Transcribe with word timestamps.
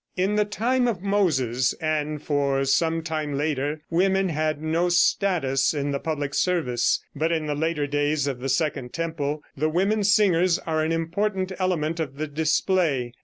In 0.17 0.35
the 0.35 0.45
time 0.45 0.87
of 0.87 1.03
Moses, 1.03 1.73
and 1.79 2.23
for 2.23 2.65
some 2.65 3.03
time 3.03 3.37
later, 3.37 3.81
women 3.91 4.29
had 4.29 4.59
no 4.59 4.89
status 4.89 5.75
in 5.75 5.91
the 5.91 5.99
public 5.99 6.33
service; 6.33 7.05
but 7.15 7.31
in 7.31 7.45
the 7.45 7.53
later 7.53 7.85
days 7.85 8.25
of 8.25 8.39
the 8.39 8.49
second 8.49 8.93
temple 8.93 9.43
the 9.55 9.69
women 9.69 10.03
singers 10.03 10.57
are 10.57 10.83
an 10.83 10.91
important 10.91 11.51
element 11.59 11.99
of 11.99 12.17
the 12.17 12.25
display. 12.25 13.13